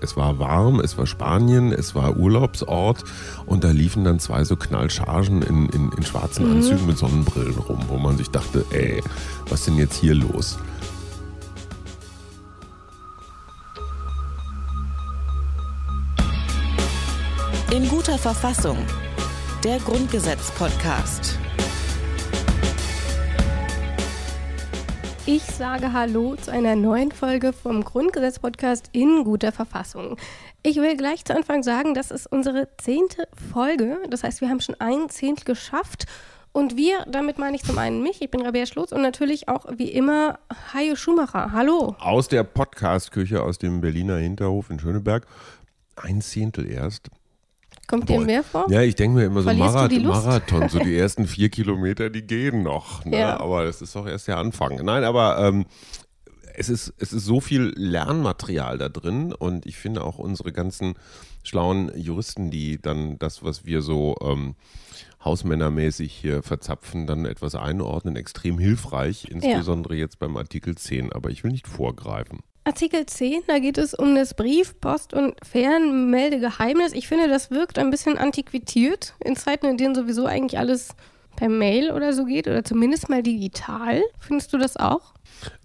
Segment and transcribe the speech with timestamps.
[0.00, 3.04] Es war warm, es war Spanien, es war Urlaubsort
[3.46, 6.56] und da liefen dann zwei so Knallchargen in, in, in schwarzen mhm.
[6.56, 9.02] Anzügen mit Sonnenbrillen rum, wo man sich dachte, ey,
[9.48, 10.58] was ist denn jetzt hier los?
[17.72, 18.78] In guter Verfassung.
[19.62, 21.39] Der Grundgesetz-Podcast.
[25.32, 30.16] Ich sage Hallo zu einer neuen Folge vom Grundgesetz-Podcast in guter Verfassung.
[30.64, 33.98] Ich will gleich zu Anfang sagen, das ist unsere zehnte Folge.
[34.10, 36.06] Das heißt, wir haben schon ein Zehntel geschafft.
[36.50, 39.66] Und wir, damit meine ich zum einen mich, ich bin Rabea Schlotz und natürlich auch
[39.70, 40.40] wie immer
[40.74, 41.52] Hajo Schumacher.
[41.52, 41.94] Hallo.
[42.00, 45.28] Aus der Podcast-Küche aus dem Berliner Hinterhof in Schöneberg.
[45.94, 47.08] Ein Zehntel erst.
[47.90, 48.66] Kommt dir mehr vor?
[48.70, 52.62] Ja, ich denke mir immer so Marath Marathon, so die ersten vier Kilometer, die gehen
[52.62, 53.04] noch.
[53.04, 53.18] Ne?
[53.18, 53.40] Ja.
[53.40, 54.76] Aber das ist doch erst der Anfang.
[54.84, 55.66] Nein, aber ähm,
[56.54, 60.94] es, ist, es ist so viel Lernmaterial da drin und ich finde auch unsere ganzen
[61.42, 64.54] schlauen Juristen, die dann das, was wir so ähm,
[65.24, 70.00] hausmännermäßig hier verzapfen, dann etwas einordnen, extrem hilfreich, insbesondere ja.
[70.00, 71.12] jetzt beim Artikel 10.
[71.12, 72.38] Aber ich will nicht vorgreifen.
[72.64, 76.92] Artikel 10, da geht es um das Brief-, Post- und Fernmeldegeheimnis.
[76.92, 80.94] Ich finde, das wirkt ein bisschen antiquiert in Zeiten, in denen sowieso eigentlich alles
[81.36, 84.02] per Mail oder so geht oder zumindest mal digital.
[84.18, 85.14] Findest du das auch?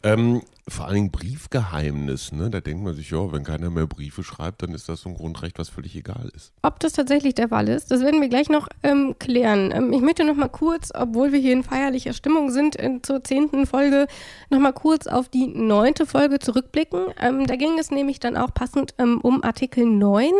[0.03, 2.49] Ähm, vor allen Dingen Briefgeheimnis, ne?
[2.49, 5.15] Da denkt man sich, ja, wenn keiner mehr Briefe schreibt, dann ist das so ein
[5.15, 6.53] Grundrecht, was völlig egal ist.
[6.63, 9.71] Ob das tatsächlich der Fall ist, das werden wir gleich noch ähm, klären.
[9.71, 13.23] Ähm, ich möchte noch mal kurz, obwohl wir hier in feierlicher Stimmung sind, in, zur
[13.23, 14.07] zehnten Folge,
[14.49, 17.05] noch mal kurz auf die neunte Folge zurückblicken.
[17.21, 20.31] Ähm, da ging es nämlich dann auch passend ähm, um Artikel 9.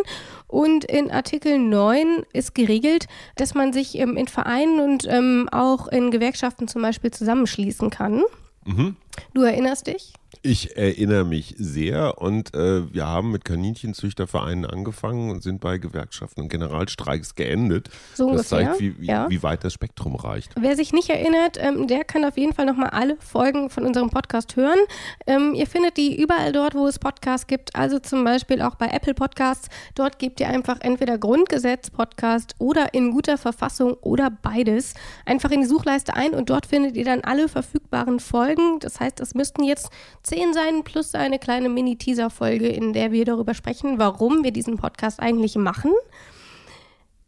[0.48, 5.86] Und in Artikel 9 ist geregelt, dass man sich ähm, in Vereinen und ähm, auch
[5.86, 8.24] in Gewerkschaften zum Beispiel zusammenschließen kann.
[8.66, 8.96] Mhm.
[9.32, 10.12] Du erinnerst dich?
[10.48, 16.42] Ich erinnere mich sehr und äh, wir haben mit Kaninchenzüchtervereinen angefangen und sind bei Gewerkschaften
[16.42, 17.90] und Generalstreiks geendet.
[18.14, 19.28] So das ungefähr, zeigt, wie, wie, ja.
[19.28, 20.52] wie, weit das Spektrum reicht.
[20.56, 24.08] Wer sich nicht erinnert, ähm, der kann auf jeden Fall nochmal alle Folgen von unserem
[24.08, 24.78] Podcast hören.
[25.26, 28.86] Ähm, ihr findet die überall dort, wo es Podcasts gibt, also zum Beispiel auch bei
[28.86, 29.68] Apple Podcasts.
[29.96, 35.62] Dort gebt ihr einfach entweder Grundgesetz Podcast oder in guter Verfassung oder beides einfach in
[35.62, 38.78] die Suchleiste ein und dort findet ihr dann alle verfügbaren Folgen.
[38.78, 39.90] Das heißt, es müssten jetzt
[40.36, 45.18] 10 sein plus eine kleine Mini-Teaser-Folge, in der wir darüber sprechen, warum wir diesen Podcast
[45.18, 45.92] eigentlich machen.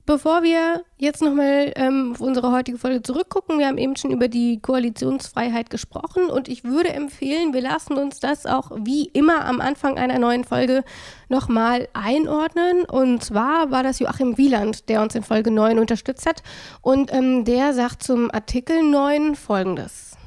[0.04, 4.28] Bevor wir jetzt nochmal ähm, auf unsere heutige Folge zurückgucken, wir haben eben schon über
[4.28, 9.62] die Koalitionsfreiheit gesprochen und ich würde empfehlen, wir lassen uns das auch wie immer am
[9.62, 10.84] Anfang einer neuen Folge
[11.30, 12.84] nochmal einordnen.
[12.84, 16.42] Und zwar war das Joachim Wieland, der uns in Folge 9 unterstützt hat
[16.82, 20.17] und ähm, der sagt zum Artikel 9 folgendes.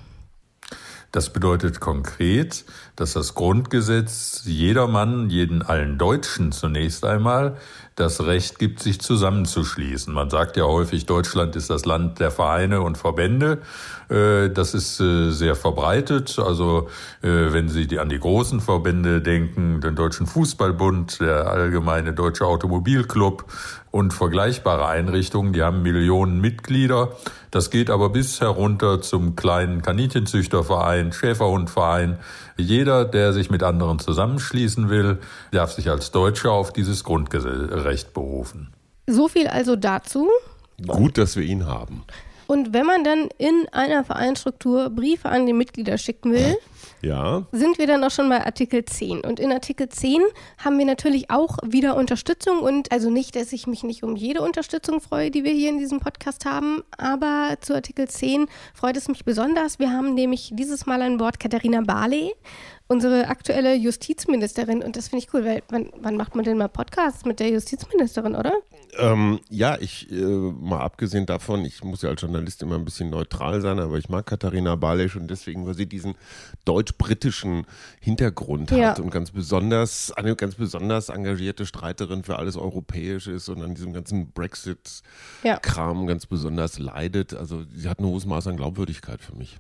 [1.12, 2.64] Das bedeutet konkret,
[2.96, 7.58] dass das Grundgesetz jedermann, jeden allen Deutschen zunächst einmal
[7.96, 10.14] das Recht gibt, sich zusammenzuschließen.
[10.14, 13.60] Man sagt ja häufig, Deutschland ist das Land der Vereine und Verbände.
[14.10, 16.40] Äh, das ist äh, sehr verbreitet.
[16.40, 16.88] Also
[17.22, 23.46] äh, wenn Sie an die großen Verbände denken, den Deutschen Fußballbund, der Allgemeine Deutsche Automobilclub
[23.92, 27.18] und vergleichbare Einrichtungen, die haben Millionen Mitglieder.
[27.52, 32.20] Das geht aber bis herunter zum kleinen Kaninchenzüchterverein, Schäferhundverein.
[32.62, 35.20] Jeder, der sich mit anderen zusammenschließen will,
[35.52, 38.74] darf sich als Deutscher auf dieses Grundrecht berufen.
[39.08, 40.30] So viel also dazu.
[40.86, 42.04] Gut, dass wir ihn haben.
[42.48, 46.58] Und wenn man dann in einer Vereinsstruktur Briefe an die Mitglieder schicken will,
[47.02, 47.44] ja.
[47.52, 49.22] sind wir dann auch schon bei Artikel 10.
[49.22, 50.22] Und in Artikel 10
[50.58, 52.60] haben wir natürlich auch wieder Unterstützung.
[52.60, 55.80] Und also nicht, dass ich mich nicht um jede Unterstützung freue, die wir hier in
[55.80, 59.80] diesem Podcast haben, aber zu Artikel 10 freut es mich besonders.
[59.80, 62.34] Wir haben nämlich dieses Mal an Bord Katharina Barley
[62.92, 66.68] unsere aktuelle Justizministerin und das finde ich cool, weil wann, wann, macht man denn mal
[66.68, 68.52] Podcasts mit der Justizministerin, oder?
[68.98, 73.10] Ähm, ja, ich, äh, mal abgesehen davon, ich muss ja als Journalist immer ein bisschen
[73.10, 76.16] neutral sein, aber ich mag Katharina Barley schon deswegen, weil sie diesen
[76.66, 77.66] deutsch-britischen
[78.02, 78.90] Hintergrund ja.
[78.90, 83.74] hat und ganz besonders, eine ganz besonders engagierte Streiterin für alles Europäische ist und an
[83.74, 86.08] diesem ganzen Brexit-Kram ja.
[86.08, 87.34] ganz besonders leidet.
[87.34, 89.60] Also sie hat ein hohes Maß an Glaubwürdigkeit für mich.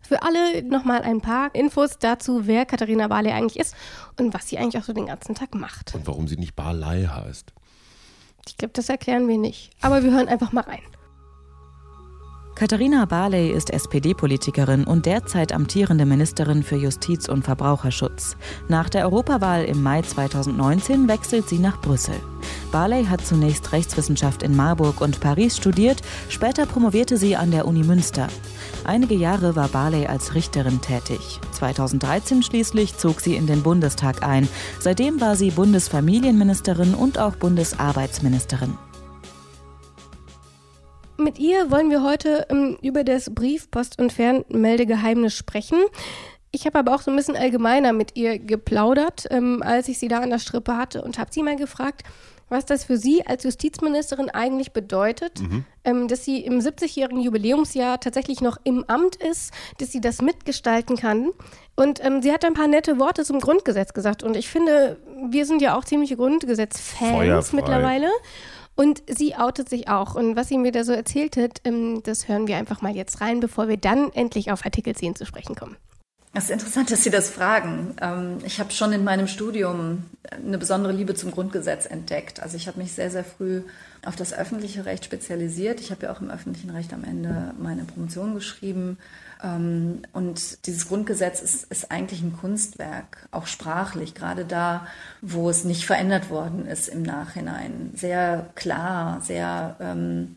[0.00, 3.74] Für alle nochmal ein paar Infos dazu, wer Katharina Barley eigentlich ist
[4.18, 5.94] und was sie eigentlich auch so den ganzen Tag macht.
[5.94, 7.52] Und warum sie nicht Barley heißt.
[8.46, 9.70] Ich glaube, das erklären wir nicht.
[9.80, 10.82] Aber wir hören einfach mal rein.
[12.60, 18.36] Katharina Barley ist SPD-Politikerin und derzeit amtierende Ministerin für Justiz und Verbraucherschutz.
[18.68, 22.16] Nach der Europawahl im Mai 2019 wechselt sie nach Brüssel.
[22.70, 27.82] Barley hat zunächst Rechtswissenschaft in Marburg und Paris studiert, später promovierte sie an der Uni
[27.82, 28.28] Münster.
[28.84, 31.40] Einige Jahre war Barley als Richterin tätig.
[31.52, 34.46] 2013 schließlich zog sie in den Bundestag ein.
[34.80, 38.76] Seitdem war sie Bundesfamilienministerin und auch Bundesarbeitsministerin.
[41.20, 45.78] Mit ihr wollen wir heute ähm, über das Brief-, Post- und Fernmeldegeheimnis sprechen.
[46.50, 50.08] Ich habe aber auch so ein bisschen allgemeiner mit ihr geplaudert, ähm, als ich sie
[50.08, 52.04] da an der Strippe hatte und habe sie mal gefragt,
[52.48, 55.64] was das für sie als Justizministerin eigentlich bedeutet, mhm.
[55.84, 60.96] ähm, dass sie im 70-jährigen Jubiläumsjahr tatsächlich noch im Amt ist, dass sie das mitgestalten
[60.96, 61.30] kann.
[61.76, 64.22] Und ähm, sie hat ein paar nette Worte zum Grundgesetz gesagt.
[64.22, 64.96] Und ich finde,
[65.28, 68.08] wir sind ja auch ziemliche Grundgesetz-Fans mittlerweile.
[68.74, 70.14] Und sie outet sich auch.
[70.14, 73.20] Und was sie mir da so erzählt hat, ähm, das hören wir einfach mal jetzt
[73.20, 75.76] rein, bevor wir dann endlich auf Artikel 10 zu sprechen kommen.
[76.32, 77.96] Es ist interessant, dass Sie das fragen.
[78.00, 82.40] Ähm, ich habe schon in meinem Studium eine besondere Liebe zum Grundgesetz entdeckt.
[82.40, 83.62] Also ich habe mich sehr, sehr früh
[84.04, 85.80] auf das öffentliche Recht spezialisiert.
[85.80, 88.98] Ich habe ja auch im öffentlichen Recht am Ende meine Promotion geschrieben.
[89.42, 94.86] Ähm, und dieses Grundgesetz ist, ist eigentlich ein Kunstwerk, auch sprachlich, gerade da,
[95.20, 97.92] wo es nicht verändert worden ist im Nachhinein.
[97.94, 100.36] Sehr klar, sehr ähm,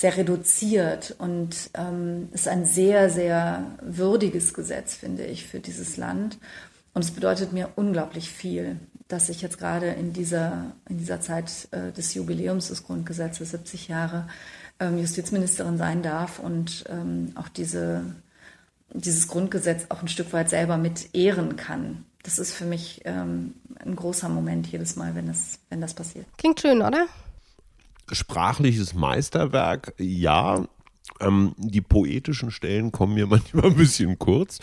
[0.00, 6.38] sehr reduziert und ähm, ist ein sehr, sehr würdiges Gesetz, finde ich, für dieses Land.
[6.94, 8.76] Und es bedeutet mir unglaublich viel,
[9.08, 13.88] dass ich jetzt gerade in dieser, in dieser Zeit äh, des Jubiläums des Grundgesetzes, 70
[13.88, 14.26] Jahre,
[14.82, 16.86] Justizministerin sein darf und
[17.34, 18.02] auch diese,
[18.92, 22.04] dieses Grundgesetz auch ein Stück weit selber mit ehren kann.
[22.22, 26.26] Das ist für mich ähm, ein großer Moment jedes Mal, wenn das, wenn das passiert.
[26.36, 27.06] Klingt schön, oder?
[28.12, 30.64] sprachliches Meisterwerk, ja.
[31.20, 34.58] Ähm, die poetischen Stellen kommen mir manchmal ein bisschen kurz.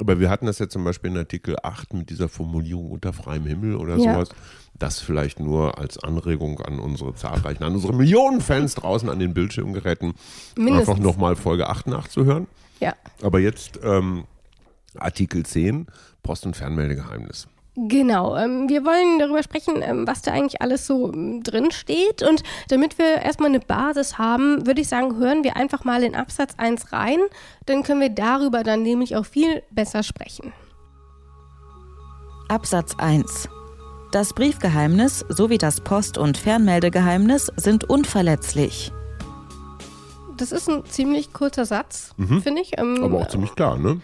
[0.00, 3.46] Aber wir hatten das ja zum Beispiel in Artikel 8 mit dieser Formulierung unter freiem
[3.46, 4.14] Himmel oder ja.
[4.14, 4.28] sowas.
[4.78, 9.34] Das vielleicht nur als Anregung an unsere zahlreichen, an unsere Millionen Fans draußen an den
[9.34, 10.14] Bildschirmgeräten,
[10.56, 10.88] Mindestens.
[10.88, 12.46] einfach nochmal Folge 8 nachzuhören.
[12.80, 12.94] Ja.
[13.22, 14.24] Aber jetzt ähm,
[14.96, 15.86] Artikel 10,
[16.22, 17.48] Post- und Fernmeldegeheimnis.
[17.80, 22.24] Genau, ähm, wir wollen darüber sprechen, ähm, was da eigentlich alles so ähm, drin steht.
[22.24, 26.16] Und damit wir erstmal eine Basis haben, würde ich sagen, hören wir einfach mal in
[26.16, 27.20] Absatz 1 rein.
[27.66, 30.52] Dann können wir darüber dann nämlich auch viel besser sprechen.
[32.48, 33.48] Absatz 1
[34.10, 38.90] Das Briefgeheimnis sowie das Post- und Fernmeldegeheimnis sind unverletzlich.
[40.38, 42.42] Das ist ein ziemlich kurzer Satz, mhm.
[42.42, 42.78] finde ich.
[42.78, 44.00] Ähm, Aber auch ziemlich klar, ne?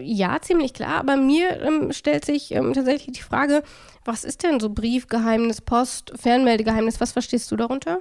[0.00, 0.98] Ja, ziemlich klar.
[0.98, 3.62] Aber mir ähm, stellt sich ähm, tatsächlich die Frage,
[4.04, 7.00] was ist denn so Briefgeheimnis, Post, Fernmeldegeheimnis?
[7.00, 8.00] Was verstehst du darunter?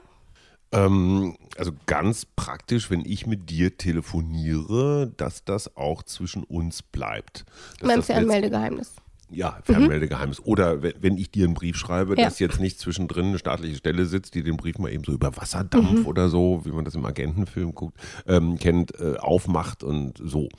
[0.71, 7.45] Ähm, also ganz praktisch, wenn ich mit dir telefoniere, dass das auch zwischen uns bleibt.
[7.81, 8.95] Mein Fernmeldegeheimnis.
[9.30, 10.39] Ja, Fernmeldegeheimnis.
[10.39, 10.45] Mhm.
[10.45, 12.25] Oder wenn ich dir einen Brief schreibe, ja.
[12.25, 15.36] dass jetzt nicht zwischendrin eine staatliche Stelle sitzt, die den Brief mal eben so über
[15.36, 16.06] Wasserdampf mhm.
[16.06, 20.50] oder so, wie man das im Agentenfilm guckt, ähm, kennt, äh, aufmacht und so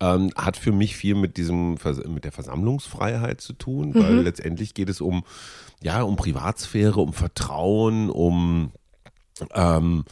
[0.00, 1.76] ähm, hat für mich viel mit diesem
[2.06, 4.24] mit der Versammlungsfreiheit zu tun, weil mhm.
[4.24, 5.24] letztendlich geht es um
[5.82, 8.72] ja um Privatsphäre, um Vertrauen, um
[9.54, 10.04] ähm,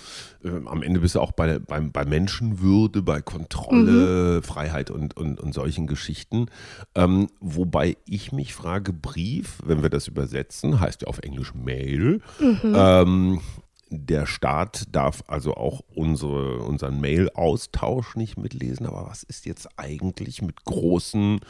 [0.44, 4.42] äh, am Ende bist du auch bei, bei, bei Menschenwürde, bei Kontrolle, mhm.
[4.42, 6.46] Freiheit und, und, und solchen Geschichten.
[6.94, 12.20] Ähm, wobei ich mich frage, Brief, wenn wir das übersetzen, heißt ja auf Englisch Mail.
[12.40, 12.74] Mhm.
[12.74, 13.40] Ähm,
[13.88, 18.86] der Staat darf also auch unsere, unseren Mail-Austausch nicht mitlesen.
[18.86, 21.40] Aber was ist jetzt eigentlich mit großen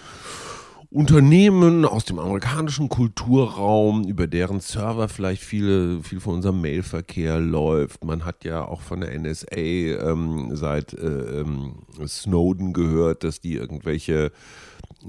[0.90, 8.04] Unternehmen aus dem amerikanischen Kulturraum, über deren Server vielleicht viele, viel von unserem Mailverkehr läuft.
[8.04, 13.54] Man hat ja auch von der NSA ähm, seit äh, ähm, Snowden gehört, dass die
[13.54, 14.32] irgendwelche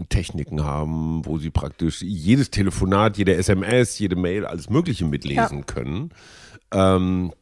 [0.10, 5.64] Techniken haben, wo sie praktisch jedes Telefonat, jede SMS, jede Mail, alles Mögliche mitlesen ja.
[5.64, 6.12] können.
[6.72, 7.34] Ähm,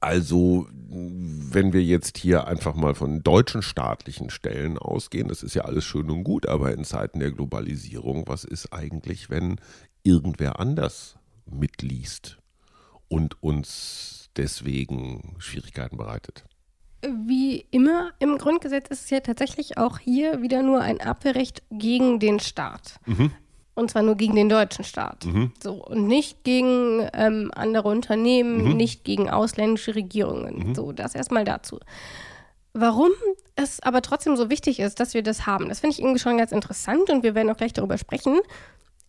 [0.00, 5.62] also, wenn wir jetzt hier einfach mal von deutschen staatlichen Stellen ausgehen, das ist ja
[5.62, 9.60] alles schön und gut, aber in Zeiten der Globalisierung, was ist eigentlich, wenn
[10.02, 12.38] irgendwer anders mitliest
[13.08, 16.44] und uns deswegen Schwierigkeiten bereitet?
[17.26, 22.18] Wie immer im Grundgesetz ist es ja tatsächlich auch hier wieder nur ein Abwehrrecht gegen
[22.18, 22.98] den Staat.
[23.04, 23.30] Mhm.
[23.74, 25.24] Und zwar nur gegen den deutschen Staat.
[25.24, 25.52] Mhm.
[25.60, 28.76] So, und nicht gegen ähm, andere Unternehmen, mhm.
[28.76, 30.68] nicht gegen ausländische Regierungen.
[30.68, 30.74] Mhm.
[30.74, 31.80] So, das erstmal dazu.
[32.72, 33.10] Warum
[33.56, 36.38] es aber trotzdem so wichtig ist, dass wir das haben, das finde ich irgendwie schon
[36.38, 38.40] ganz interessant und wir werden auch gleich darüber sprechen.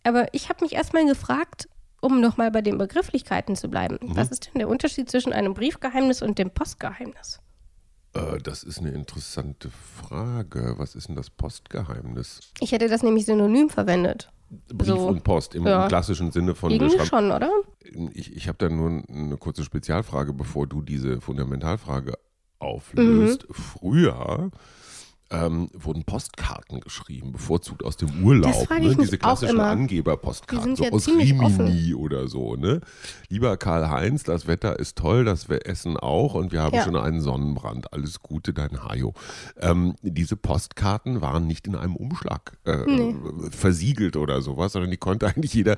[0.04, 1.68] Aber ich habe mich erstmal gefragt,
[2.00, 4.16] um nochmal bei den Begrifflichkeiten zu bleiben, mhm.
[4.16, 7.40] was ist denn der Unterschied zwischen einem Briefgeheimnis und dem Postgeheimnis?
[8.14, 10.74] Äh, das ist eine interessante Frage.
[10.78, 12.40] Was ist denn das Postgeheimnis?
[12.60, 14.30] Ich hätte das nämlich synonym verwendet.
[14.48, 15.08] Brief so.
[15.08, 15.88] und Post im, ja.
[15.88, 17.50] klassischen Sinne von Irgendwie schon, oder?
[18.12, 22.14] Ich, ich habe da nur eine kurze Spezialfrage, bevor du diese Fundamentalfrage
[22.58, 23.48] auflöst.
[23.48, 23.54] Mhm.
[23.54, 24.50] Früher
[25.30, 28.70] ähm, wurden Postkarten geschrieben, bevorzugt aus dem Urlaub.
[28.70, 28.96] Ne?
[29.00, 31.94] Diese klassischen Angeberpostkarten, so ja aus Rimini offen.
[31.94, 32.54] oder so.
[32.54, 32.80] Ne?
[33.28, 36.84] Lieber Karl-Heinz, das Wetter ist toll, das Essen auch und wir haben ja.
[36.84, 37.92] schon einen Sonnenbrand.
[37.92, 39.14] Alles Gute, dein Hajo.
[39.60, 43.16] Ähm, diese Postkarten waren nicht in einem Umschlag äh, nee.
[43.50, 45.76] versiegelt oder sowas, sondern die konnte eigentlich jeder.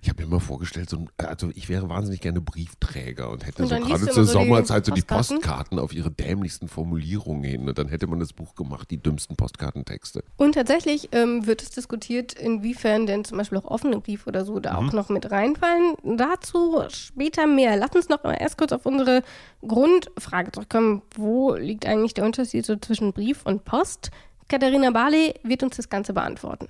[0.00, 3.68] Ich habe mir immer vorgestellt, so, also ich wäre wahnsinnig gerne Briefträger und hätte und
[3.68, 8.06] so gerade zur Sommerzeit so die Postkarten auf ihre dämlichsten Formulierungen hin und dann hätte
[8.06, 10.22] man das Buch gemacht die dümmsten Postkartentexte.
[10.36, 14.60] Und tatsächlich ähm, wird es diskutiert, inwiefern denn zum Beispiel auch offene Briefe oder so
[14.60, 14.88] da mhm.
[14.88, 15.94] auch noch mit reinfallen.
[16.02, 17.76] Dazu später mehr.
[17.76, 19.22] Lass uns noch mal erst kurz auf unsere
[19.66, 21.02] Grundfrage zurückkommen.
[21.14, 24.10] Wo liegt eigentlich der Unterschied so zwischen Brief und Post?
[24.48, 26.68] Katharina Barley wird uns das Ganze beantworten.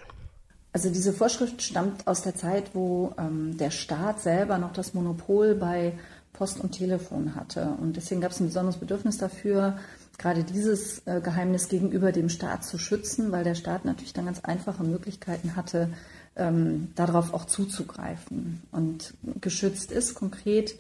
[0.73, 5.55] Also diese Vorschrift stammt aus der Zeit, wo ähm, der Staat selber noch das Monopol
[5.55, 5.95] bei
[6.35, 7.69] Post und Telefon hatte.
[7.81, 9.79] Und deswegen gab es ein besonderes Bedürfnis dafür,
[10.19, 14.41] gerade dieses äh, Geheimnis gegenüber dem Staat zu schützen, weil der Staat natürlich dann ganz
[14.41, 15.91] einfache Möglichkeiten hatte,
[16.37, 18.63] ähm, darauf auch zuzugreifen.
[18.73, 20.75] Und geschützt ist konkret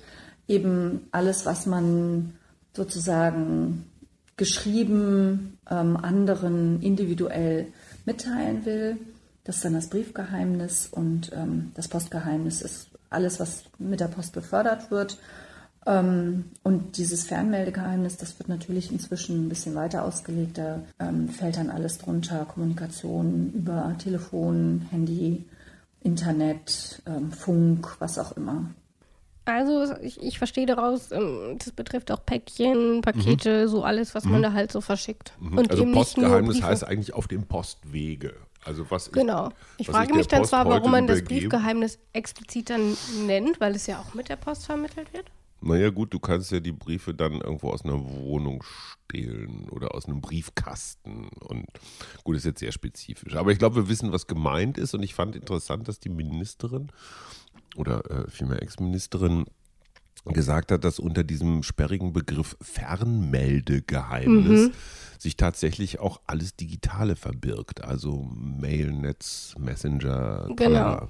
[0.48, 2.34] eben alles, was man
[2.74, 3.86] sozusagen
[4.36, 7.68] geschrieben ähm, anderen individuell
[8.04, 8.96] mitteilen will.
[9.44, 14.32] Das ist dann das Briefgeheimnis und ähm, das Postgeheimnis ist alles, was mit der Post
[14.32, 15.18] befördert wird
[15.86, 20.58] und dieses Fernmeldegeheimnis, das wird natürlich inzwischen ein bisschen weiter ausgelegt.
[20.58, 25.44] Da ähm, fällt dann alles drunter, Kommunikation über Telefon, Handy,
[26.02, 28.70] Internet, ähm, Funk, was auch immer.
[29.44, 33.68] Also ich, ich verstehe daraus, das betrifft auch Päckchen, Pakete, mhm.
[33.68, 34.32] so alles, was mhm.
[34.32, 35.34] man da halt so verschickt.
[35.38, 35.58] Mhm.
[35.58, 38.34] Und also Postgeheimnis heißt eigentlich auf dem Postwege.
[38.64, 39.50] Also was genau.
[39.78, 44.00] Ich frage mich dann zwar, warum man das Briefgeheimnis explizit dann nennt, weil es ja
[44.00, 45.26] auch mit der Post vermittelt wird.
[45.66, 50.06] Naja, gut, du kannst ja die Briefe dann irgendwo aus einer Wohnung stehlen oder aus
[50.06, 51.28] einem Briefkasten.
[51.40, 51.66] Und
[52.24, 53.36] gut, ist jetzt sehr spezifisch.
[53.36, 54.94] Aber ich glaube, wir wissen, was gemeint ist.
[54.94, 56.90] Und ich fand interessant, dass die Ministerin
[57.74, 59.46] oder äh, vielmehr Ex-Ministerin
[60.24, 64.72] gesagt hat, dass unter diesem sperrigen Begriff Fernmeldegeheimnis mhm.
[65.18, 67.84] sich tatsächlich auch alles Digitale verbirgt.
[67.84, 70.48] Also Mail, Netz, Messenger.
[70.56, 71.06] Genau.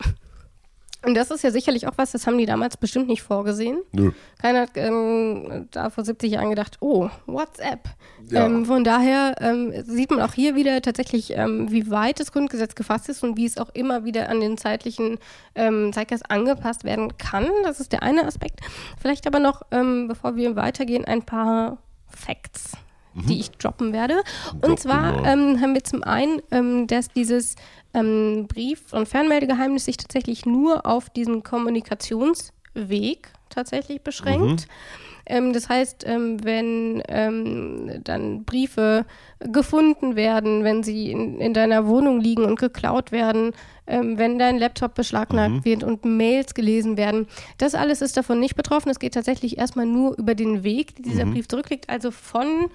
[1.04, 3.78] Und das ist ja sicherlich auch was, das haben die damals bestimmt nicht vorgesehen.
[3.92, 4.12] Nö.
[4.40, 7.88] Keiner hat ähm, da vor 70 Jahren gedacht, oh, WhatsApp.
[8.28, 8.46] Ja.
[8.46, 12.74] Ähm, von daher ähm, sieht man auch hier wieder tatsächlich, ähm, wie weit das Grundgesetz
[12.74, 15.18] gefasst ist und wie es auch immer wieder an den zeitlichen
[15.54, 17.48] ähm, Zeitgeist angepasst werden kann.
[17.62, 18.60] Das ist der eine Aspekt.
[19.00, 22.72] Vielleicht aber noch, ähm, bevor wir weitergehen, ein paar Facts
[23.16, 23.40] die mhm.
[23.40, 24.22] ich droppen werde.
[24.60, 27.56] Und zwar ähm, haben wir zum einen, ähm, dass dieses
[27.96, 34.68] ähm, Brief- und Fernmeldegeheimnis sich tatsächlich nur auf diesen Kommunikationsweg tatsächlich beschränkt.
[34.68, 35.06] Mhm.
[35.28, 39.06] Ähm, das heißt, ähm, wenn ähm, dann Briefe
[39.40, 43.50] gefunden werden, wenn sie in, in, deiner Wohnung liegen und geklaut werden,
[43.88, 45.64] ähm, wenn dein Laptop beschlagnahmt mhm.
[45.64, 47.26] wird und Mails gelesen werden,
[47.58, 48.90] das alles ist davon nicht betroffen.
[48.90, 51.32] Es geht tatsächlich erstmal nur über den Weg, den dieser mhm.
[51.32, 52.70] Brief zurücklegt, also von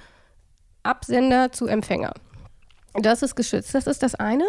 [0.83, 2.13] Absender zu Empfänger.
[2.93, 3.73] Das ist geschützt.
[3.73, 4.43] Das ist das eine.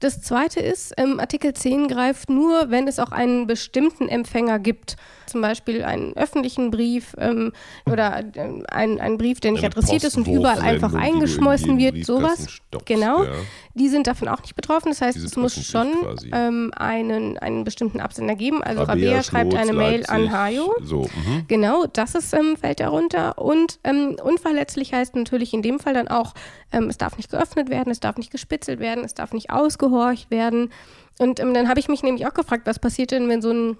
[0.00, 4.96] Das zweite ist, ähm, Artikel 10 greift nur, wenn es auch einen bestimmten Empfänger gibt.
[5.26, 7.52] Zum Beispiel einen öffentlichen Brief ähm,
[7.86, 12.04] oder äh, einen, einen Brief, der nicht Eine adressiert ist und überall einfach eingeschmolzen wird.
[12.04, 12.50] Sowas.
[12.50, 13.24] Stoppst, genau.
[13.24, 13.30] Ja.
[13.74, 14.90] Die sind davon auch nicht betroffen.
[14.90, 15.88] Das heißt, es muss schon
[16.32, 18.62] ähm, einen, einen bestimmten Absender geben.
[18.62, 20.74] Also Rabea, Rabea schreibt eine Mail an Hajo.
[20.82, 21.44] So, mhm.
[21.48, 23.38] Genau, das ist, ähm, fällt darunter.
[23.38, 26.34] Und ähm, unverletzlich heißt natürlich in dem Fall dann auch,
[26.72, 30.30] ähm, es darf nicht geöffnet werden, es darf nicht gespitzelt werden, es darf nicht ausgehorcht
[30.30, 30.70] werden.
[31.18, 33.76] Und ähm, dann habe ich mich nämlich auch gefragt, was passiert denn, wenn so ein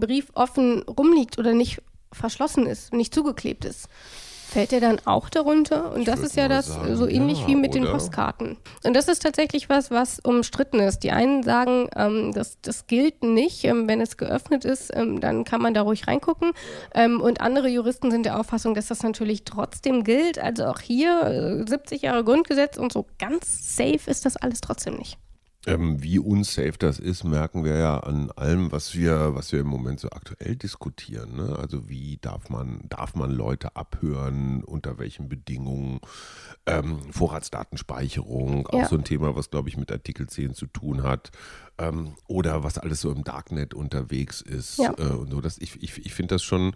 [0.00, 1.82] Brief offen rumliegt oder nicht
[2.12, 3.88] verschlossen ist, nicht zugeklebt ist?
[4.50, 5.92] Fällt der dann auch darunter?
[5.92, 7.82] Und ich das ist ja das sagen, so ähnlich ja, wie mit oder?
[7.82, 8.56] den Postkarten.
[8.84, 11.04] Und das ist tatsächlich was, was umstritten ist.
[11.04, 13.62] Die einen sagen, ähm, das, das gilt nicht.
[13.62, 16.50] Ähm, wenn es geöffnet ist, ähm, dann kann man da ruhig reingucken.
[16.94, 20.40] Ähm, und andere Juristen sind der Auffassung, dass das natürlich trotzdem gilt.
[20.40, 24.96] Also auch hier äh, 70 Jahre Grundgesetz und so ganz safe ist das alles trotzdem
[24.96, 25.16] nicht.
[25.66, 29.66] Ähm, wie unsafe das ist, merken wir ja an allem, was wir, was wir im
[29.66, 31.36] Moment so aktuell diskutieren.
[31.36, 31.54] Ne?
[31.58, 36.00] Also wie darf man, darf man Leute abhören, unter welchen Bedingungen?
[36.64, 38.88] Ähm, Vorratsdatenspeicherung, auch ja.
[38.88, 41.30] so ein Thema, was, glaube ich, mit Artikel 10 zu tun hat.
[41.80, 44.78] Ähm, oder was alles so im Darknet unterwegs ist.
[44.78, 44.92] Ja.
[44.98, 46.72] Äh, und so, dass ich ich, ich finde das schon,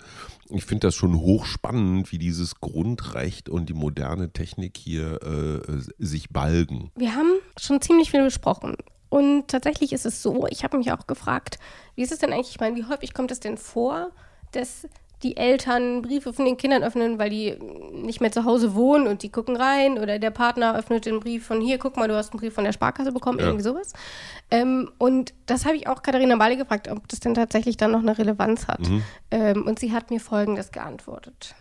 [0.49, 6.31] ich finde das schon hochspannend, wie dieses Grundrecht und die moderne Technik hier äh, sich
[6.31, 6.91] balgen.
[6.97, 8.77] Wir haben schon ziemlich viel besprochen.
[9.11, 11.59] Und tatsächlich ist es so, ich habe mich auch gefragt,
[11.95, 14.11] wie ist es denn eigentlich, ich meine, wie häufig kommt es denn vor,
[14.51, 14.89] dass
[15.25, 17.57] die Eltern Briefe von den Kindern öffnen, weil die
[17.93, 21.47] nicht mehr zu Hause wohnen und die gucken rein oder der Partner öffnet den Brief
[21.47, 23.47] von hier, guck mal, du hast einen Brief von der Sparkasse bekommen, ja.
[23.47, 23.95] irgendwie sowas.
[24.51, 28.03] Ähm, und das habe ich auch Katharina Bali gefragt, ob das denn tatsächlich dann noch
[28.03, 28.81] eine Relevanz hat.
[28.81, 29.03] Mhm.
[29.31, 31.55] Ähm, und sie hat mir Folgendes geantwortet.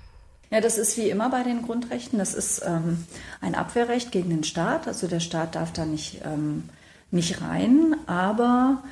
[0.52, 2.20] Ja, das ist wie immer bei den Grundrechten.
[2.20, 3.08] Das ist ähm,
[3.42, 4.88] ein Abwehrrecht gegen den Staat.
[4.88, 6.70] Also der Staat darf da nicht, ähm,
[7.10, 8.84] nicht rein, aber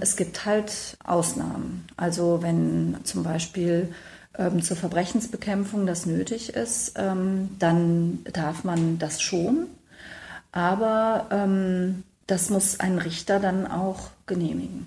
[0.00, 1.86] es gibt halt Ausnahmen.
[1.96, 3.92] Also wenn zum Beispiel
[4.38, 9.66] ähm, zur Verbrechensbekämpfung das nötig ist, ähm, dann darf man das schon.
[10.52, 14.86] Aber ähm, das muss ein Richter dann auch genehmigen.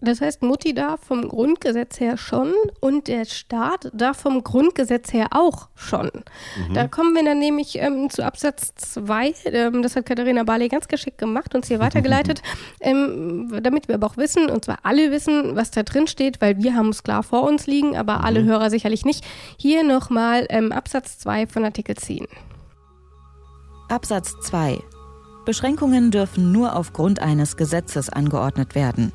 [0.00, 5.28] Das heißt, Mutti darf vom Grundgesetz her schon und der Staat darf vom Grundgesetz her
[5.30, 6.10] auch schon.
[6.68, 6.74] Mhm.
[6.74, 9.34] Da kommen wir dann nämlich ähm, zu Absatz 2.
[9.44, 12.42] Ähm, das hat Katharina Barley ganz geschickt gemacht und hier weitergeleitet,
[12.80, 16.62] ähm, damit wir aber auch wissen, und zwar alle wissen, was da drin steht, weil
[16.62, 18.24] wir haben es klar vor uns liegen, aber mhm.
[18.24, 19.24] alle Hörer sicherlich nicht.
[19.58, 22.26] Hier nochmal ähm, Absatz 2 von Artikel 10.
[23.88, 24.78] Absatz 2
[25.44, 29.12] Beschränkungen dürfen nur aufgrund eines Gesetzes angeordnet werden.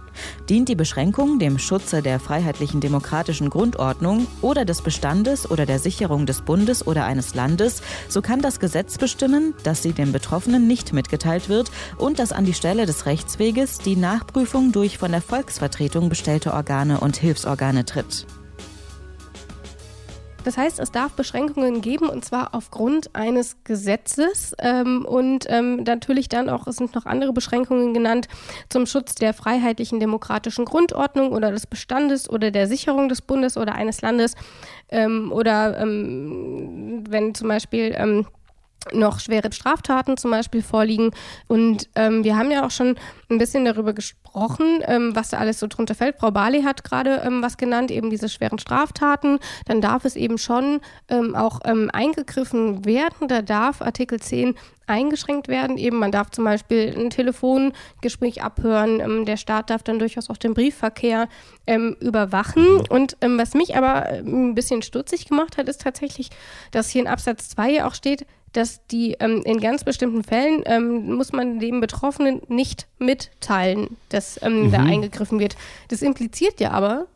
[0.50, 6.26] Dient die Beschränkung dem Schutze der freiheitlichen demokratischen Grundordnung oder des Bestandes oder der Sicherung
[6.26, 10.94] des Bundes oder eines Landes, so kann das Gesetz bestimmen, dass sie dem Betroffenen nicht
[10.94, 16.10] mitgeteilt wird und dass an die Stelle des Rechtsweges die Nachprüfung durch von der Volksvertretung
[16.10, 18.26] bestellte Organe und Hilfsorgane tritt.
[20.46, 24.56] Das heißt, es darf Beschränkungen geben und zwar aufgrund eines Gesetzes.
[24.60, 28.28] Ähm, und ähm, natürlich dann auch, es sind noch andere Beschränkungen genannt,
[28.70, 33.74] zum Schutz der freiheitlichen demokratischen Grundordnung oder des Bestandes oder der Sicherung des Bundes oder
[33.74, 34.36] eines Landes.
[34.90, 38.28] Ähm, oder ähm, wenn zum Beispiel ähm,
[38.94, 41.12] noch schwere Straftaten zum Beispiel vorliegen.
[41.48, 42.96] Und ähm, wir haben ja auch schon
[43.30, 46.18] ein bisschen darüber gesprochen, ähm, was da alles so drunter fällt.
[46.18, 49.40] Frau Barley hat gerade ähm, was genannt, eben diese schweren Straftaten.
[49.66, 53.28] Dann darf es eben schon ähm, auch ähm, eingegriffen werden.
[53.28, 54.56] Da darf Artikel 10
[54.88, 55.78] eingeschränkt werden.
[55.78, 59.00] Eben, man darf zum Beispiel ein Telefongespräch abhören.
[59.00, 61.28] Ähm, der Staat darf dann durchaus auch den Briefverkehr
[62.00, 62.64] überwachen.
[62.64, 62.84] Mhm.
[62.90, 66.30] Und was mich aber ein bisschen stutzig gemacht hat, ist tatsächlich,
[66.70, 71.16] dass hier in Absatz 2 auch steht, dass die ähm, in ganz bestimmten Fällen ähm,
[71.16, 74.72] muss man dem Betroffenen nicht mitteilen, dass ähm, mhm.
[74.72, 75.58] da eingegriffen wird.
[75.90, 77.08] Das impliziert ja aber,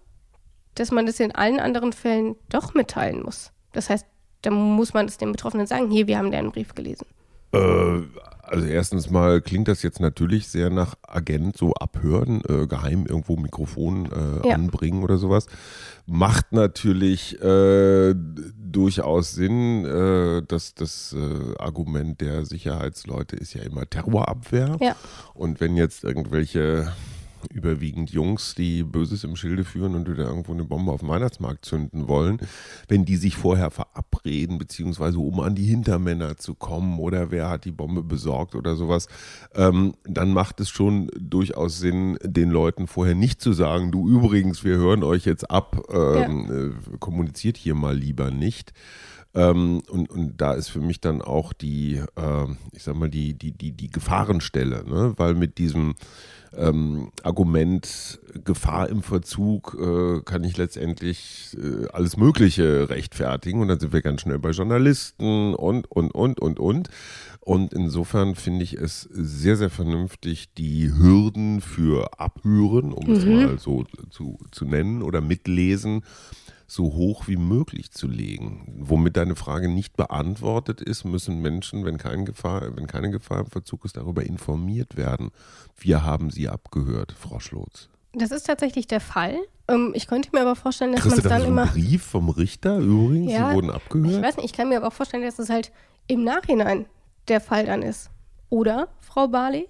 [0.76, 3.52] dass man das in allen anderen Fällen doch mitteilen muss.
[3.72, 4.06] Das heißt,
[4.42, 7.06] da muss man es dem Betroffenen sagen, hier, wir haben deinen Brief gelesen.
[7.54, 8.02] Äh,
[8.50, 13.38] also erstens mal klingt das jetzt natürlich sehr nach Agent, so abhören, äh, geheim irgendwo
[13.38, 14.56] Mikrofon äh, ja.
[14.56, 15.48] anbringen oder sowas.
[16.06, 19.86] Macht natürlich äh, durchaus Sinn.
[19.86, 24.78] Äh, dass das äh, Argument der Sicherheitsleute ist ja immer Terrorabwehr.
[24.82, 24.96] Ja.
[25.34, 26.92] Und wenn jetzt irgendwelche
[27.52, 31.66] überwiegend Jungs, die Böses im Schilde führen und wieder irgendwo eine Bombe auf dem Weihnachtsmarkt
[31.66, 32.40] zünden wollen,
[32.88, 37.66] wenn die sich vorher verabreden, beziehungsweise um an die Hintermänner zu kommen oder wer hat
[37.66, 39.08] die Bombe besorgt oder sowas,
[39.56, 44.64] ähm, dann macht es schon durchaus Sinn, den Leuten vorher nicht zu sagen, du übrigens,
[44.64, 46.66] wir hören euch jetzt ab, ähm, ja.
[46.66, 48.74] äh, kommuniziert hier mal lieber nicht.
[49.36, 53.36] Ähm, und, und da ist für mich dann auch die, äh, ich sag mal, die,
[53.36, 55.14] die, die, die Gefahrenstelle, ne?
[55.18, 55.94] weil mit diesem
[56.58, 63.80] ähm, Argument Gefahr im Verzug äh, kann ich letztendlich äh, alles Mögliche rechtfertigen und dann
[63.80, 66.90] sind wir ganz schnell bei Journalisten und, und, und, und, und.
[67.42, 73.14] Und insofern finde ich es sehr, sehr vernünftig, die Hürden für Abhören, um mhm.
[73.14, 76.04] es mal so zu, zu nennen, oder Mitlesen
[76.72, 78.66] so hoch wie möglich zu legen.
[78.80, 83.48] Womit deine Frage nicht beantwortet ist, müssen Menschen, wenn, kein Gefahr, wenn keine Gefahr im
[83.48, 85.32] Verzug ist, darüber informiert werden.
[85.78, 87.90] Wir haben sie abgehört, Frau Schlotz.
[88.14, 89.38] Das ist tatsächlich der Fall.
[89.68, 91.66] Ähm, ich könnte mir aber vorstellen, dass man es dann so immer.
[91.68, 94.16] Brief vom Richter übrigens, ja, sie wurden abgehört.
[94.16, 95.72] Ich weiß nicht, ich kann mir aber auch vorstellen, dass es halt
[96.08, 96.86] im Nachhinein
[97.28, 98.10] der Fall dann ist.
[98.50, 99.70] Oder, Frau Barley?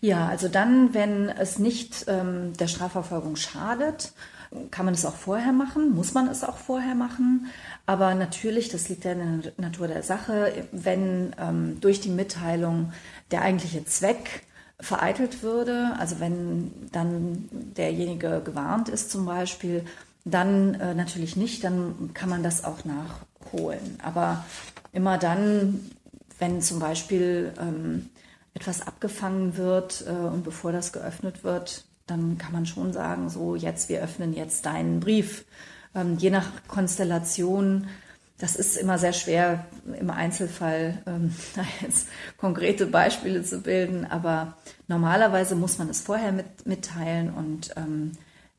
[0.00, 4.12] Ja, also dann, wenn es nicht ähm, der Strafverfolgung schadet
[4.70, 5.94] kann man es auch vorher machen?
[5.94, 7.46] Muss man es auch vorher machen?
[7.86, 12.92] Aber natürlich, das liegt ja in der Natur der Sache, wenn ähm, durch die Mitteilung
[13.30, 14.42] der eigentliche Zweck
[14.80, 19.84] vereitelt würde, also wenn dann derjenige gewarnt ist zum Beispiel,
[20.24, 23.98] dann äh, natürlich nicht, dann kann man das auch nachholen.
[24.02, 24.44] Aber
[24.92, 25.90] immer dann,
[26.38, 28.08] wenn zum Beispiel ähm,
[28.58, 33.54] etwas abgefangen wird äh, und bevor das geöffnet wird, dann kann man schon sagen, so
[33.54, 35.44] jetzt, wir öffnen jetzt deinen Brief.
[35.94, 37.86] Ähm, je nach Konstellation,
[38.38, 39.64] das ist immer sehr schwer
[39.98, 44.56] im Einzelfall, ähm, da jetzt konkrete Beispiele zu bilden, aber
[44.88, 48.12] normalerweise muss man es vorher mit, mitteilen und ähm,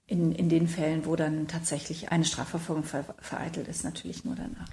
[0.07, 4.69] in, in den Fällen, wo dann tatsächlich eine Strafverfolgung ver vereitelt ist, natürlich nur danach.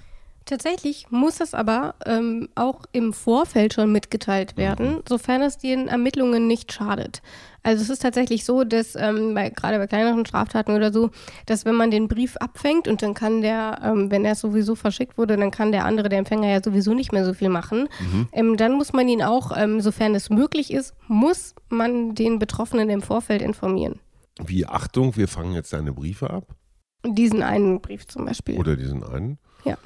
[0.47, 6.47] Tatsächlich muss das aber ähm, auch im Vorfeld schon mitgeteilt werden, sofern es den Ermittlungen
[6.47, 7.21] nicht schadet.
[7.63, 11.09] Also es ist tatsächlich so, dass ähm, bei, gerade bei kleineren Straftaten oder so,
[11.47, 15.17] dass wenn man den Brief abfängt und dann kann der, ähm, wenn er sowieso verschickt
[15.17, 17.89] wurde, dann kann der andere, der Empfänger ja sowieso nicht mehr so viel machen.
[17.99, 18.29] Mhm.
[18.31, 22.89] Ähm, dann muss man ihn auch, ähm, sofern es möglich ist, muss man den Betroffenen
[22.89, 23.99] im Vorfeld informieren.
[24.41, 26.55] Wie Achtung, wir fangen jetzt deine Briefe ab?
[27.05, 28.57] Diesen einen Brief zum Beispiel.
[28.57, 29.39] Oder diesen einen?
[29.65, 29.77] Ja.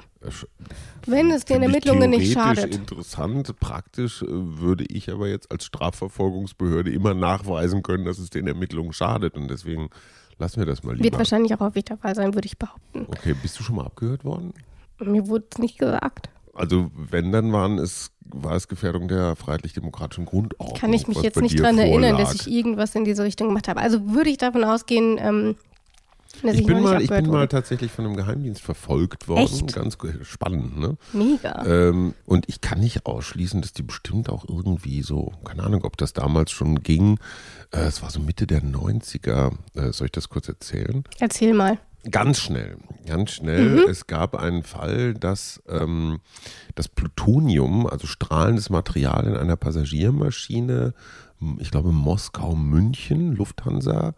[1.06, 2.74] Wenn es den Ermittlungen nicht schadet.
[2.74, 8.46] Interessant, praktisch äh, würde ich aber jetzt als Strafverfolgungsbehörde immer nachweisen können, dass es den
[8.46, 9.90] Ermittlungen schadet und deswegen
[10.38, 11.04] lassen wir das mal lieber.
[11.04, 13.06] Wird wahrscheinlich auch häufig der Fall sein, würde ich behaupten.
[13.08, 14.52] Okay, bist du schon mal abgehört worden?
[15.00, 16.30] Mir wurde es nicht gesagt.
[16.54, 20.78] Also wenn, dann waren es, war es Gefährdung der freiheitlich-demokratischen Grundordnung.
[20.78, 23.80] Kann ich mich jetzt nicht daran erinnern, dass ich irgendwas in diese Richtung gemacht habe.
[23.80, 25.56] Also würde ich davon ausgehen, ähm,
[26.42, 29.42] ich bin, mal, ich bin mal tatsächlich von einem Geheimdienst verfolgt worden.
[29.42, 29.72] Echt?
[29.72, 30.96] Ganz spannend, ne?
[31.12, 31.64] Mega.
[31.66, 35.96] Ähm, und ich kann nicht ausschließen, dass die bestimmt auch irgendwie so, keine Ahnung, ob
[35.96, 37.18] das damals schon ging.
[37.70, 39.52] Äh, es war so Mitte der 90er.
[39.74, 41.04] Äh, soll ich das kurz erzählen?
[41.18, 41.78] Erzähl mal.
[42.10, 43.68] Ganz schnell, ganz schnell.
[43.68, 43.88] Mhm.
[43.88, 46.18] Es gab einen Fall, dass ähm,
[46.74, 50.94] das Plutonium, also strahlendes Material in einer Passagiermaschine,
[51.58, 54.14] ich glaube Moskau, München, Lufthansa,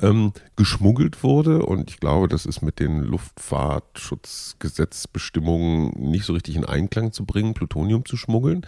[0.00, 1.64] ähm, geschmuggelt wurde.
[1.64, 7.54] Und ich glaube, das ist mit den Luftfahrtschutzgesetzbestimmungen nicht so richtig in Einklang zu bringen,
[7.54, 8.66] Plutonium zu schmuggeln.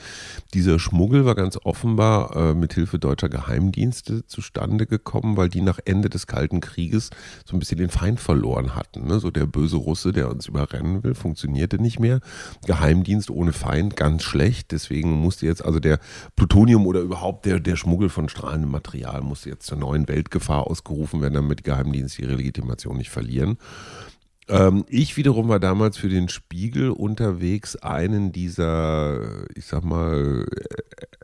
[0.55, 5.81] Dieser Schmuggel war ganz offenbar äh, mit Hilfe deutscher Geheimdienste zustande gekommen, weil die nach
[5.85, 7.11] Ende des Kalten Krieges
[7.45, 9.07] so ein bisschen den Feind verloren hatten.
[9.07, 9.19] Ne?
[9.19, 12.21] So der böse Russe, der uns überrennen will, funktionierte nicht mehr.
[12.66, 14.71] Geheimdienst ohne Feind ganz schlecht.
[14.71, 15.99] Deswegen musste jetzt also der
[16.37, 21.21] Plutonium oder überhaupt der, der Schmuggel von strahlendem Material musste jetzt zur neuen Weltgefahr ausgerufen
[21.21, 23.59] wenn damit Geheimdienste ihre Legitimation nicht verlieren.
[24.49, 30.47] Ähm, ich wiederum war damals für den Spiegel unterwegs, einen dieser, ich sag mal,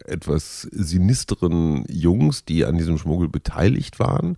[0.05, 4.37] etwas sinisteren Jungs, die an diesem Schmuggel beteiligt waren,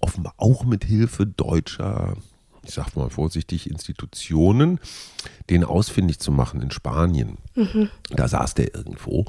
[0.00, 2.16] offenbar auch mit Hilfe deutscher
[2.68, 4.78] ich sag mal vorsichtig, Institutionen,
[5.50, 7.38] den ausfindig zu machen in Spanien.
[7.54, 7.88] Mhm.
[8.10, 9.26] Da saß der irgendwo.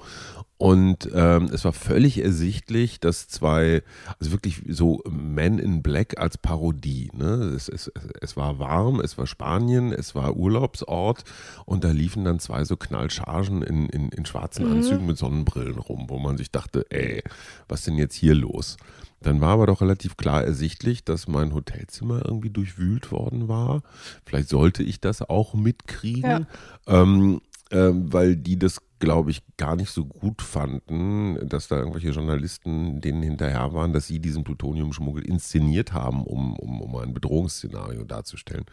[0.62, 3.82] Und ähm, es war völlig ersichtlich, dass zwei,
[4.19, 7.10] also wirklich so Men in Black als Parodie.
[7.13, 7.54] Ne?
[7.56, 11.23] Es, es, es war warm, es war Spanien, es war Urlaubsort
[11.63, 14.73] und da liefen dann zwei so Knallchargen in, in, in schwarzen mhm.
[14.73, 17.23] Anzügen mit Sonnenbrillen rum, wo man sich dachte, ey,
[17.69, 18.75] was denn jetzt hier los?
[19.21, 23.82] Dann war aber doch relativ klar ersichtlich, dass mein Hotelzimmer irgendwie durchwühlt worden war.
[24.25, 26.47] Vielleicht sollte ich das auch mitkriegen, ja.
[26.88, 32.10] ähm, äh, weil die das, glaube ich, gar nicht so gut fanden, dass da irgendwelche
[32.10, 38.05] Journalisten denen hinterher waren, dass sie diesen Plutoniumschmuggel inszeniert haben, um, um, um ein Bedrohungsszenario
[38.05, 38.65] darzustellen.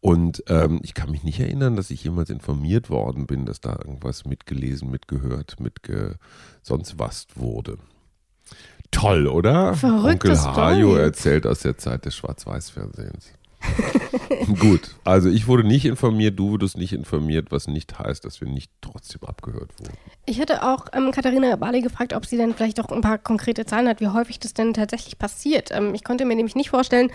[0.00, 3.72] Und ähm, ich kann mich nicht erinnern, dass ich jemals informiert worden bin, dass da
[3.72, 6.16] irgendwas mitgelesen, mitgehört, mitge
[6.62, 7.78] sonst was wurde.
[8.98, 9.74] Toll, oder?
[9.74, 13.32] Verrückte Onkel Hajo erzählt aus der Zeit des Schwarz-Weiß-Fernsehens.
[14.60, 18.48] Gut, also ich wurde nicht informiert, du wurdest nicht informiert, was nicht heißt, dass wir
[18.48, 19.96] nicht trotzdem abgehört wurden.
[20.26, 23.66] Ich hatte auch ähm, Katharina Barley gefragt, ob sie denn vielleicht auch ein paar konkrete
[23.66, 25.70] Zahlen hat, wie häufig das denn tatsächlich passiert.
[25.72, 27.10] Ähm, ich konnte mir nämlich nicht vorstellen,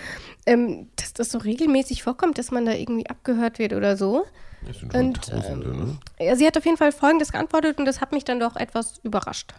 [0.45, 4.25] ähm, dass das so regelmäßig vorkommt, dass man da irgendwie abgehört wird oder so.
[4.65, 5.97] Das sind schon und, Tausende, ne?
[6.19, 8.99] Ja, sie hat auf jeden Fall Folgendes geantwortet und das hat mich dann doch etwas
[9.03, 9.53] überrascht.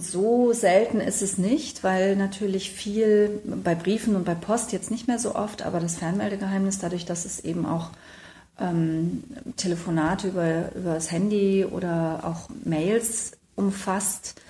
[0.00, 5.06] So selten ist es nicht, weil natürlich viel bei Briefen und bei Post jetzt nicht
[5.06, 7.90] mehr so oft, aber das Fernmeldegeheimnis, dadurch, dass es eben auch
[8.58, 9.22] ähm,
[9.56, 14.40] Telefonate über, über das Handy oder auch Mails umfasst,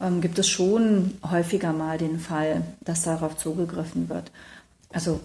[0.00, 4.30] ähm, gibt es schon häufiger mal den Fall, dass darauf zugegriffen wird.
[4.92, 5.20] Also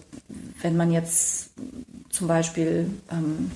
[0.62, 1.50] wenn man jetzt
[2.10, 3.50] zum Beispiel ähm,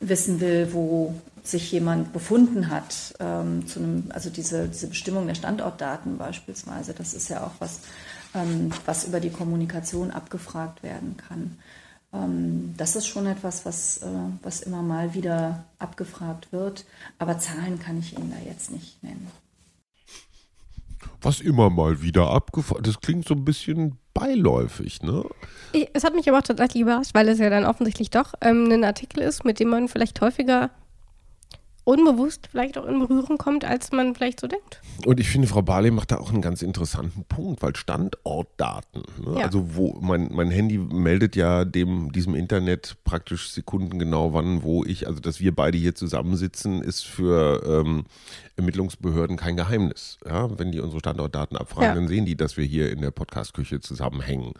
[0.00, 5.34] wissen will, wo sich jemand befunden hat, ähm, zu einem, also diese, diese Bestimmung der
[5.34, 7.80] Standortdaten beispielsweise, das ist ja auch was,
[8.34, 11.56] ähm, was über die Kommunikation abgefragt werden kann.
[12.12, 14.06] Ähm, das ist schon etwas, was, äh,
[14.42, 16.84] was immer mal wieder abgefragt wird,
[17.18, 19.28] aber Zahlen kann ich Ihnen da jetzt nicht nennen.
[21.22, 22.82] Was immer mal wieder abgefahren.
[22.82, 25.24] Das klingt so ein bisschen beiläufig, ne?
[25.72, 28.70] Ich, es hat mich aber auch tatsächlich überrascht, weil es ja dann offensichtlich doch ähm,
[28.70, 30.70] ein Artikel ist, mit dem man vielleicht häufiger
[31.90, 34.80] unbewusst vielleicht auch in Berührung kommt, als man vielleicht so denkt.
[35.04, 39.40] Und ich finde, Frau Barley macht da auch einen ganz interessanten Punkt, weil Standortdaten, ne?
[39.40, 39.46] ja.
[39.46, 45.08] also wo mein, mein Handy meldet ja dem, diesem Internet praktisch sekundengenau, wann, wo ich,
[45.08, 48.04] also dass wir beide hier zusammensitzen, ist für ähm,
[48.56, 50.18] Ermittlungsbehörden kein Geheimnis.
[50.24, 50.56] Ja?
[50.58, 51.94] Wenn die unsere Standortdaten abfragen, ja.
[51.94, 54.52] dann sehen die, dass wir hier in der Podcastküche zusammenhängen.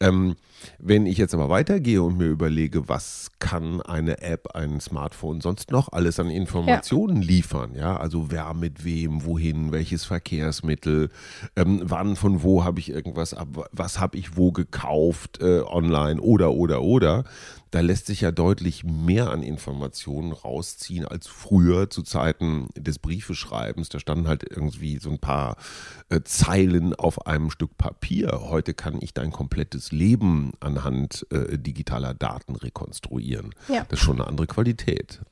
[0.00, 0.36] Ähm,
[0.78, 5.72] wenn ich jetzt aber weitergehe und mir überlege, was kann eine App, ein Smartphone sonst
[5.72, 6.80] noch alles an Informationen ja.
[7.20, 11.10] liefern, ja, also wer mit wem, wohin, welches Verkehrsmittel,
[11.56, 16.20] ähm, wann, von wo habe ich irgendwas ab, was habe ich wo gekauft, äh, online
[16.20, 17.24] oder, oder, oder,
[17.72, 23.88] da lässt sich ja deutlich mehr an Informationen rausziehen als früher zu Zeiten des Briefeschreibens.
[23.88, 25.56] Da standen halt irgendwie so ein paar
[26.10, 28.42] äh, Zeilen auf einem Stück Papier.
[28.42, 33.54] Heute kann ich dein komplettes Leben anhand äh, digitaler Daten rekonstruieren.
[33.68, 33.86] Ja.
[33.88, 35.22] Das ist schon eine andere Qualität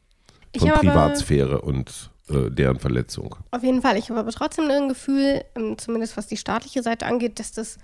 [0.56, 3.36] von Privatsphäre und äh, deren Verletzung.
[3.50, 3.96] Auf jeden Fall.
[3.96, 7.78] Ich habe aber trotzdem ein Gefühl, ähm, zumindest was die staatliche Seite angeht, dass das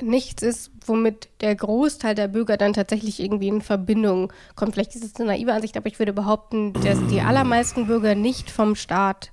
[0.00, 4.74] nichts ist, womit der Großteil der Bürger dann tatsächlich irgendwie in Verbindung kommt.
[4.74, 8.50] Vielleicht ist es eine naive Ansicht, aber ich würde behaupten, dass die allermeisten Bürger nicht
[8.50, 9.30] vom Staat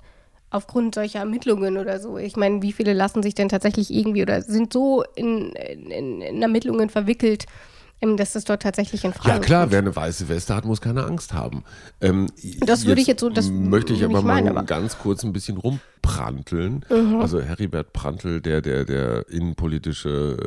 [0.51, 2.17] aufgrund solcher Ermittlungen oder so.
[2.17, 6.41] Ich meine, wie viele lassen sich denn tatsächlich irgendwie oder sind so in, in, in
[6.41, 7.45] Ermittlungen verwickelt,
[8.01, 9.71] dass das dort tatsächlich in Frage Ja klar, kommt.
[9.73, 11.63] wer eine weiße Weste hat, muss keine Angst haben.
[11.99, 12.27] Ähm,
[12.61, 14.63] das würde ich jetzt so, das möchte ich aber mal aber.
[14.63, 16.85] ganz kurz ein bisschen rumpranteln.
[16.89, 17.19] Mhm.
[17.19, 20.37] Also Heribert Prantl, der der der innenpolitische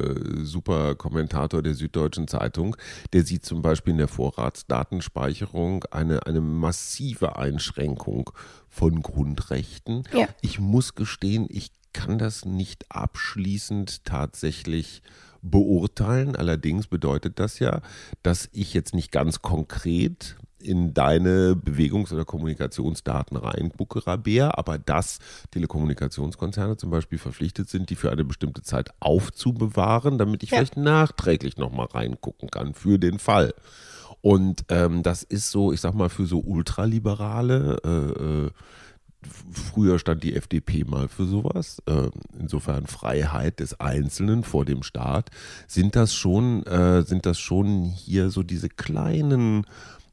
[0.41, 2.77] äh, Superkommentator der Süddeutschen Zeitung,
[3.13, 8.31] der sieht zum Beispiel in der Vorratsdatenspeicherung eine eine massive Einschränkung
[8.69, 10.05] von Grundrechten.
[10.15, 10.29] Ja.
[10.41, 15.03] Ich muss gestehen, ich kann das nicht abschließend tatsächlich
[15.43, 16.37] beurteilen.
[16.37, 17.83] Allerdings bedeutet das ja,
[18.23, 25.19] dass ich jetzt nicht ganz konkret in deine Bewegungs- oder Kommunikationsdaten reingucke, Rabea, aber dass
[25.51, 30.59] Telekommunikationskonzerne zum Beispiel verpflichtet sind, die für eine bestimmte Zeit aufzubewahren, damit ich ja.
[30.59, 33.55] vielleicht nachträglich nochmal reingucken kann für den Fall.
[34.21, 38.51] Und ähm, das ist so, ich sag mal, für so Ultraliberale, äh, äh
[39.53, 41.83] Früher stand die FDP mal für sowas.
[41.87, 45.31] Ähm, insofern Freiheit des Einzelnen vor dem Staat.
[45.67, 49.67] Sind das schon, äh, sind das schon hier so diese kleinen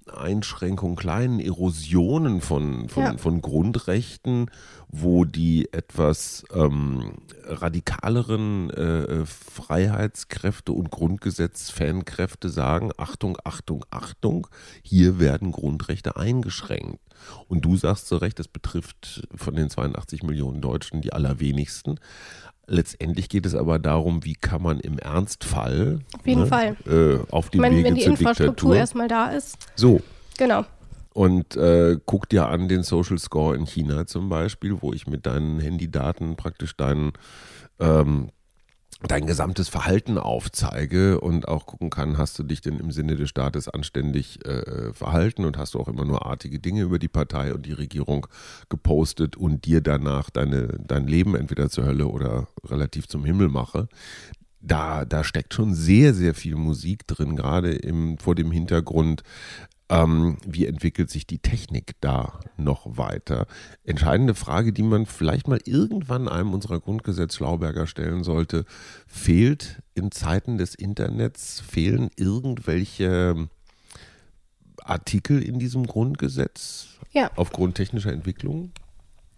[0.09, 3.17] Einschränkungen, kleinen Erosionen von, von, ja.
[3.17, 4.49] von Grundrechten,
[4.87, 7.13] wo die etwas ähm,
[7.45, 14.47] radikaleren äh, Freiheitskräfte und Grundgesetz-Fankräfte sagen, Achtung, Achtung, Achtung,
[14.81, 16.99] hier werden Grundrechte eingeschränkt.
[17.47, 21.99] Und du sagst zu Recht, das betrifft von den 82 Millionen Deutschen die allerwenigsten.
[22.67, 27.17] Letztendlich geht es aber darum, wie kann man im Ernstfall auf jeden ne, Fall äh,
[27.31, 29.57] auf meine, Wege wenn die Infrastruktur Diktatur, erstmal da ist.
[29.75, 30.01] So.
[30.37, 30.65] Genau.
[31.13, 35.25] Und äh, guck dir an den Social Score in China zum Beispiel, wo ich mit
[35.25, 37.13] deinen Handydaten praktisch deinen
[37.79, 38.29] ähm,
[39.07, 43.29] dein gesamtes Verhalten aufzeige und auch gucken kann, hast du dich denn im Sinne des
[43.29, 47.53] Staates anständig äh, verhalten und hast du auch immer nur artige Dinge über die Partei
[47.53, 48.27] und die Regierung
[48.67, 53.87] gepostet und dir danach deine, dein Leben entweder zur Hölle oder relativ zum Himmel mache.
[54.61, 59.23] Da, da steckt schon sehr, sehr viel Musik drin, gerade im, vor dem Hintergrund,
[59.89, 63.47] ähm, wie entwickelt sich die Technik da noch weiter?
[63.83, 68.65] Entscheidende Frage, die man vielleicht mal irgendwann einem unserer Grundgesetz-Schlauberger stellen sollte,
[69.07, 73.49] fehlt in Zeiten des Internets, fehlen irgendwelche
[74.83, 77.31] Artikel in diesem Grundgesetz ja.
[77.35, 78.71] aufgrund technischer Entwicklungen?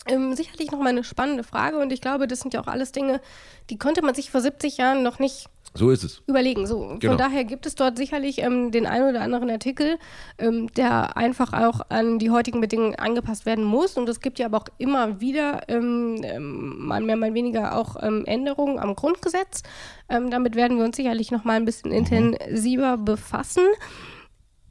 [0.08, 3.22] Ähm, sicherlich nochmal eine spannende Frage und ich glaube, das sind ja auch alles Dinge,
[3.70, 6.22] die konnte man sich vor 70 Jahren noch nicht so ist es.
[6.28, 6.68] Überlegen.
[6.68, 6.90] So.
[6.90, 7.16] Von genau.
[7.16, 9.98] daher gibt es dort sicherlich ähm, den einen oder anderen Artikel,
[10.38, 13.96] ähm, der einfach auch an die heutigen Bedingungen angepasst werden muss.
[13.96, 17.96] Und es gibt ja aber auch immer wieder, ähm, ähm mal mehr, mal weniger, auch
[18.02, 19.64] ähm, Änderungen am Grundgesetz.
[20.10, 21.98] Ähm, damit werden wir uns sicherlich noch mal ein bisschen mhm.
[21.98, 23.64] intensiver befassen.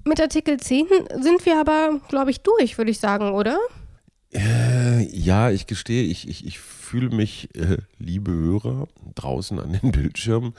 [0.04, 0.86] Mit Artikel 10
[1.18, 3.58] sind wir aber, glaube ich, durch, würde ich sagen, oder?
[4.32, 4.69] Äh,
[5.00, 10.54] ja, ich gestehe, ich, ich, ich fühle mich, äh, liebe Hörer, draußen an den Bildschirmen,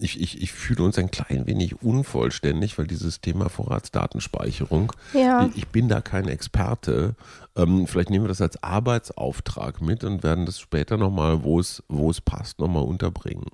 [0.00, 5.46] ich, ich, ich fühle uns ein klein wenig unvollständig, weil dieses Thema Vorratsdatenspeicherung, ja.
[5.46, 7.14] ich, ich bin da kein Experte.
[7.56, 11.82] Ähm, vielleicht nehmen wir das als Arbeitsauftrag mit und werden das später nochmal, wo es,
[11.88, 13.46] wo es passt, nochmal unterbringen.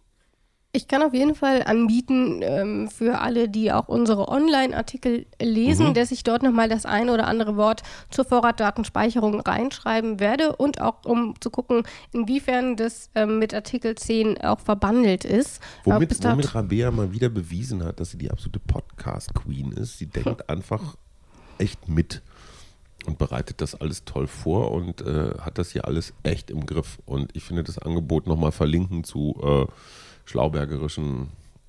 [0.73, 5.95] Ich kann auf jeden Fall anbieten ähm, für alle, die auch unsere Online-Artikel lesen, mhm.
[5.95, 11.05] dass ich dort nochmal das eine oder andere Wort zur Vorratdatenspeicherung reinschreiben werde und auch
[11.05, 15.61] um zu gucken, inwiefern das ähm, mit Artikel 10 auch verbandelt ist.
[15.83, 19.99] Womit, womit Rabea mal wieder bewiesen hat, dass sie die absolute Podcast-Queen ist.
[19.99, 20.97] Sie denkt einfach
[21.59, 22.23] echt mit
[23.07, 26.99] und bereitet das alles toll vor und äh, hat das hier alles echt im Griff.
[27.07, 29.67] Und ich finde das Angebot nochmal verlinken zu äh,
[30.25, 31.29] schlaubergerischen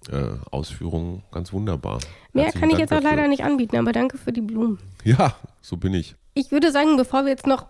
[0.09, 1.99] äh, Ausführungen ganz wunderbar.
[2.33, 3.17] Mehr Herzlichen kann ich Dank jetzt auch dafür.
[3.17, 4.79] leider nicht anbieten, aber danke für die Blumen.
[5.03, 6.15] Ja, so bin ich.
[6.33, 7.65] Ich würde sagen, bevor wir jetzt noch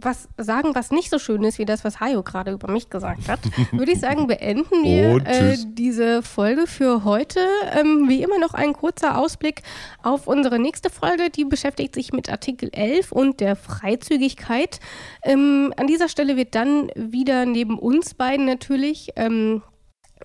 [0.00, 3.28] was sagen, was nicht so schön ist wie das, was Hayo gerade über mich gesagt
[3.28, 3.40] hat,
[3.72, 7.40] würde ich sagen, beenden wir äh, diese Folge für heute.
[7.78, 9.62] Ähm, wie immer noch ein kurzer Ausblick
[10.02, 11.30] auf unsere nächste Folge.
[11.30, 14.80] Die beschäftigt sich mit Artikel 11 und der Freizügigkeit.
[15.22, 19.62] Ähm, an dieser Stelle wird dann wieder neben uns beiden natürlich ähm,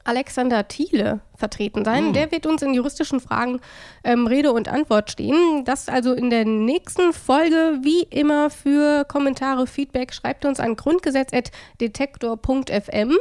[0.03, 2.09] Alexander Thiele vertreten sein.
[2.09, 2.13] Mhm.
[2.13, 3.59] Der wird uns in juristischen Fragen
[4.03, 5.63] ähm, Rede und Antwort stehen.
[5.65, 7.79] Das also in der nächsten Folge.
[7.81, 13.17] Wie immer für Kommentare, Feedback schreibt uns an grundgesetz.detektor.fm.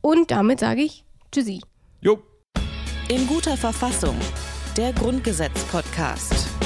[0.00, 1.60] Und damit sage ich Tschüssi.
[2.00, 2.20] Jo.
[3.08, 4.16] In guter Verfassung.
[4.76, 6.65] Der Grundgesetz-Podcast.